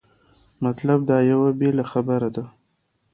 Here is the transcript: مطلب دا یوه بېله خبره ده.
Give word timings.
مطلب 0.65 0.99
دا 1.09 1.17
یوه 1.31 1.49
بېله 1.59 1.83
خبره 1.91 2.29
ده. 2.35 2.43